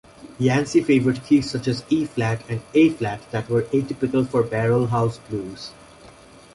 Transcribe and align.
Yancey 0.39 0.81
favored 0.81 1.23
keys-such 1.25 1.67
as 1.67 1.83
E-flat 1.91 2.41
and 2.49 2.61
A-flat-that 2.73 3.47
were 3.47 3.61
atypical 3.71 4.27
for 4.27 4.41
barrelhouse 4.41 5.19
blues. 5.29 5.73